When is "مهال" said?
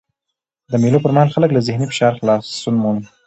1.15-1.29